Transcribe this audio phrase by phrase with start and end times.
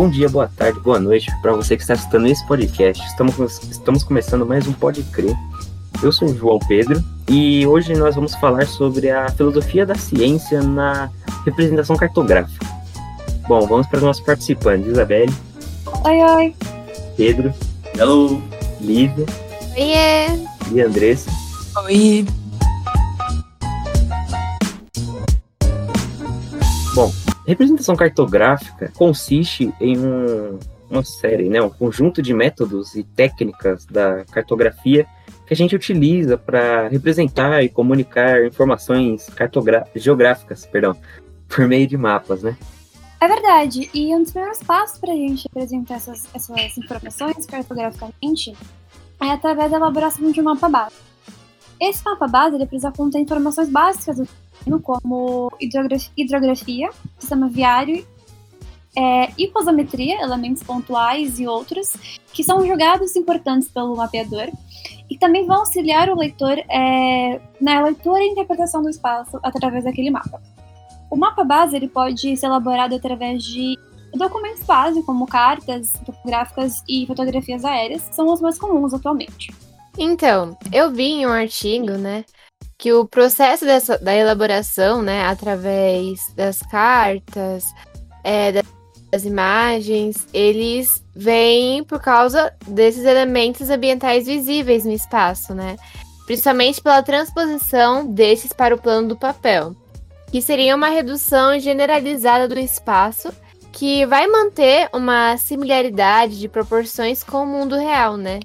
[0.00, 3.06] bom dia, boa tarde, boa noite para você que está escutando esse podcast.
[3.06, 3.38] Estamos,
[3.70, 5.36] estamos começando mais um Pode Crer.
[6.02, 10.62] Eu sou o João Pedro e hoje nós vamos falar sobre a filosofia da ciência
[10.62, 11.10] na
[11.44, 12.64] representação cartográfica.
[13.46, 15.34] Bom, vamos para os nossos participantes: Isabelle.
[16.06, 16.54] Oi, oi.
[17.14, 17.52] Pedro.
[17.94, 18.42] Hello.
[18.80, 19.26] Lívia.
[19.76, 20.28] Oiê.
[20.72, 21.30] E Andressa.
[21.84, 22.24] Oi.
[27.46, 30.58] Representação cartográfica consiste em um,
[30.90, 35.06] uma série, né, um conjunto de métodos e técnicas da cartografia
[35.46, 39.28] que a gente utiliza para representar e comunicar informações
[39.96, 40.96] geográficas, perdão,
[41.48, 42.56] por meio de mapas, né?
[43.20, 43.90] É verdade.
[43.92, 48.56] E um dos primeiros passos para a gente representar essas, essas informações cartograficamente
[49.20, 50.94] é através da elaboração de um mapa base.
[51.80, 54.28] Esse mapa base ele precisa conter informações básicas do
[54.82, 55.50] como
[56.16, 58.06] hidrografia, sistema viário,
[58.96, 61.96] é, hiposometria, elementos pontuais e outros,
[62.32, 64.50] que são jogados importantes pelo mapeador
[65.08, 70.10] e também vão auxiliar o leitor é, na leitura e interpretação do espaço através daquele
[70.10, 70.40] mapa.
[71.10, 73.76] O mapa base ele pode ser elaborado através de
[74.14, 79.52] documentos base, como cartas topográficas e fotografias aéreas, que são os mais comuns atualmente.
[79.98, 82.24] Então, eu vi em um artigo, né,
[82.80, 87.66] que o processo dessa, da elaboração, né, através das cartas,
[88.24, 88.62] é,
[89.12, 95.76] das imagens, eles vêm por causa desses elementos ambientais visíveis no espaço, né?
[96.26, 99.76] Principalmente pela transposição desses para o plano do papel,
[100.30, 103.30] que seria uma redução generalizada do espaço
[103.72, 108.40] que vai manter uma similaridade de proporções com o mundo real, né?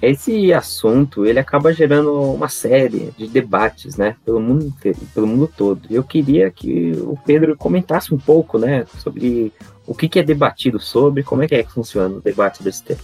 [0.00, 5.50] Esse assunto ele acaba gerando uma série de debates, né, pelo mundo inteiro, pelo mundo
[5.56, 5.82] todo.
[5.90, 9.52] Eu queria que o Pedro comentasse um pouco, né, sobre
[9.86, 12.82] o que, que é debatido sobre, como é que é que funciona o debate desse
[12.82, 13.00] tema.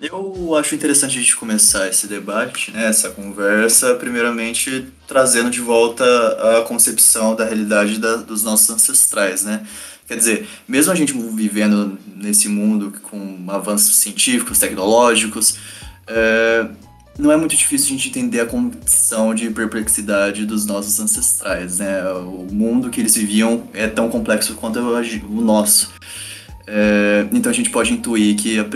[0.00, 6.04] Eu acho interessante a gente começar esse debate, né, essa conversa, primeiramente trazendo de volta
[6.58, 9.66] a concepção da realidade da, dos nossos ancestrais, né?
[10.06, 15.56] Quer dizer, mesmo a gente vivendo nesse mundo com avanços científicos, tecnológicos,
[16.06, 16.68] é,
[17.18, 22.02] não é muito difícil a gente entender a condição de perplexidade dos nossos ancestrais, né?
[22.12, 25.92] O mundo que eles viviam é tão complexo quanto o nosso.
[26.66, 28.66] É, então a gente pode intuir que a,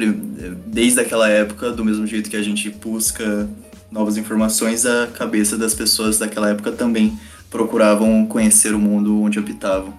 [0.66, 3.48] desde aquela época, do mesmo jeito que a gente busca
[3.90, 7.18] novas informações, a cabeça das pessoas daquela época também
[7.50, 9.94] procuravam conhecer o mundo onde habitavam.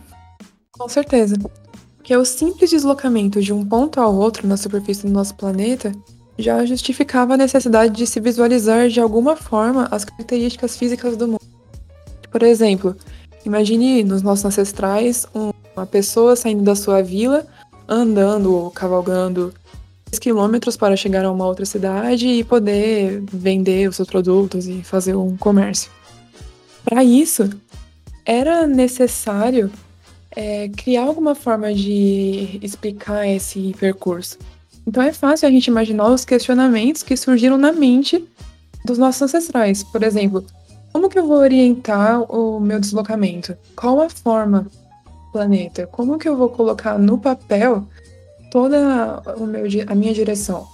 [0.71, 1.35] Com certeza.
[2.03, 5.91] Que é o simples deslocamento de um ponto ao outro na superfície do nosso planeta
[6.39, 11.41] já justificava a necessidade de se visualizar de alguma forma as características físicas do mundo.
[12.31, 12.95] Por exemplo,
[13.45, 17.45] imagine nos nossos ancestrais uma pessoa saindo da sua vila,
[17.87, 19.53] andando ou cavalgando
[20.19, 25.15] quilômetros para chegar a uma outra cidade e poder vender os seus produtos e fazer
[25.15, 25.91] um comércio.
[26.85, 27.49] Para isso,
[28.25, 29.69] era necessário
[30.35, 34.37] é, criar alguma forma de explicar esse percurso.
[34.89, 38.27] Então é fácil a gente imaginar os questionamentos que surgiram na mente
[38.83, 39.83] dos nossos ancestrais.
[39.83, 40.43] Por exemplo,
[40.91, 43.55] como que eu vou orientar o meu deslocamento?
[43.75, 45.85] Qual a forma do planeta?
[45.85, 47.87] Como que eu vou colocar no papel
[48.51, 50.65] toda o meu, a minha direção?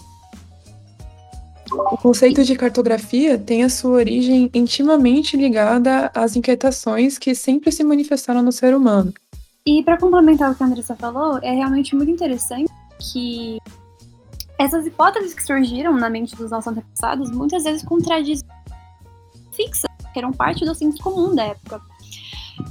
[1.69, 7.83] O conceito de cartografia tem a sua origem intimamente ligada às inquietações que sempre se
[7.83, 9.13] manifestaram no ser humano.
[9.65, 13.57] E para complementar o que a Andressa falou, é realmente muito interessante que
[14.57, 18.47] essas hipóteses que surgiram na mente dos nossos antepassados muitas vezes contradizem
[19.51, 21.81] fixas, que eram parte do senso comum da época.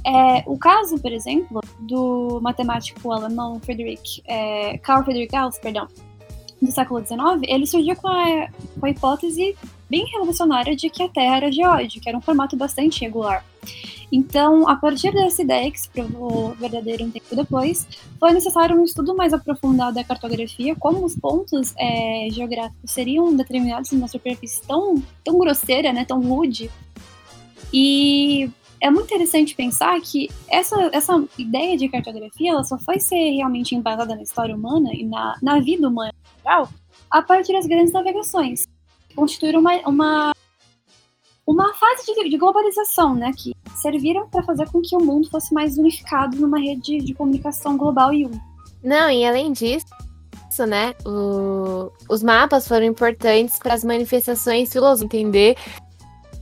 [0.03, 5.87] É, o caso, por exemplo, do matemático alemão Friedrich, é, Carl Friedrich Gauss, perdão,
[6.61, 8.47] do século XIX, ele surgiu com a,
[8.79, 9.55] com a hipótese
[9.89, 13.45] bem revolucionária de que a Terra era geóide, que era um formato bastante regular.
[14.11, 17.87] Então, a partir dessa ideia, que se provou verdadeira um tempo depois,
[18.19, 23.91] foi necessário um estudo mais aprofundado da cartografia, como os pontos é, geográficos seriam determinados
[23.91, 26.69] numa superfície tão, tão grosseira, né, tão rude.
[27.73, 28.49] E
[28.79, 33.75] é muito interessante pensar que essa, essa ideia de cartografia ela só foi ser realmente
[33.75, 36.69] embasada na história humana e na, na vida humana em geral
[37.09, 38.65] a partir das grandes navegações.
[39.15, 40.31] Constituíram uma, uma
[41.47, 45.53] uma fase de, de globalização, né, que serviram para fazer com que o mundo fosse
[45.53, 48.43] mais unificado numa rede de comunicação global e única.
[48.83, 49.85] Não, e além disso,
[50.67, 55.55] né, o, os mapas foram importantes para as manifestações filosóficas, entender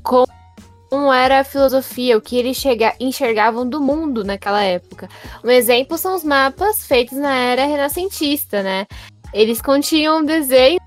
[0.03, 5.09] como era a filosofia, o que eles chega, enxergavam do mundo naquela época.
[5.43, 8.85] Um exemplo são os mapas feitos na era renascentista, né?
[9.33, 10.82] Eles continham desenhos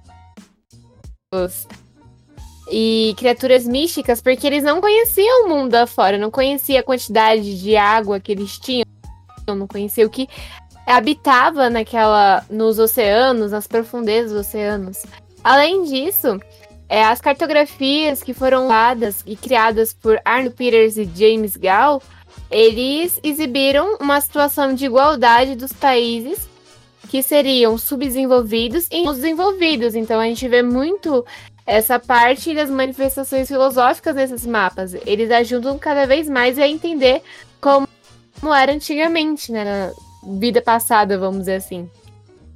[2.71, 7.77] e criaturas místicas porque eles não conheciam o mundo afora, não conheciam a quantidade de
[7.77, 8.87] água que eles tinham,
[9.47, 10.29] não conheciam o que
[10.87, 15.05] habitava naquela nos oceanos, nas profundezas dos oceanos.
[15.43, 16.41] Além disso,
[16.89, 22.03] é, as cartografias que foram dadas e criadas por Arno Peters e James Gall,
[22.51, 26.49] eles exibiram uma situação de igualdade dos países
[27.09, 29.95] que seriam subdesenvolvidos e desenvolvidos.
[29.95, 31.25] Então a gente vê muito
[31.67, 34.95] essa parte das manifestações filosóficas nesses mapas.
[35.07, 37.23] Eles ajudam cada vez mais a entender
[37.61, 37.89] como,
[38.41, 39.65] como era antigamente, né?
[39.65, 39.93] Na
[40.39, 41.89] vida passada, vamos dizer assim.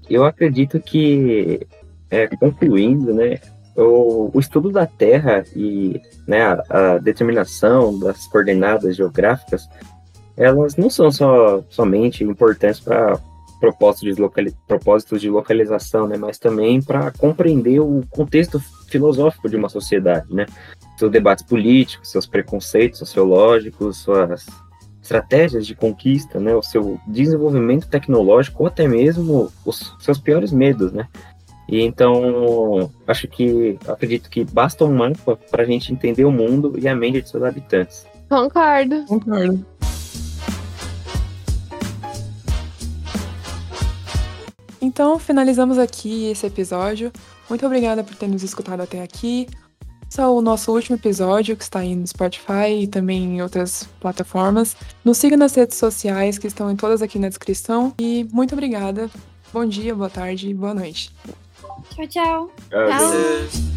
[0.08, 1.66] Eu acredito que,
[2.10, 3.38] é, concluindo, né,
[3.76, 9.68] o, o estudo da Terra e né, a, a, determinação das coordenadas geográficas,
[10.36, 13.18] elas não são só, somente importantes para
[13.60, 18.58] propósitos de, locali propósitos de localização, né, mas também para compreender o contexto
[18.88, 20.46] filosófico de uma sociedade, né,
[20.96, 24.46] seus debates políticos, seus preconceitos sociológicos, suas
[25.02, 30.92] estratégias de conquista, né, o seu desenvolvimento tecnológico ou até mesmo os seus piores medos,
[30.92, 31.06] né.
[31.68, 36.74] E então, acho que, acredito que basta um mapa para a gente entender o mundo
[36.76, 38.04] e a mente de seus habitantes.
[38.28, 39.04] Concordo.
[39.06, 39.64] Concordo.
[45.00, 47.10] Então, finalizamos aqui esse episódio.
[47.48, 49.48] Muito obrigada por ter nos escutado até aqui.
[50.06, 53.88] Esse é o nosso último episódio, que está aí no Spotify e também em outras
[53.98, 54.76] plataformas.
[55.02, 57.94] Nos siga nas redes sociais, que estão em todas aqui na descrição.
[57.98, 59.08] E muito obrigada.
[59.50, 61.10] Bom dia, boa tarde e boa noite.
[61.96, 62.50] Tchau, tchau.
[62.68, 62.98] Tchau.
[62.98, 63.69] Você-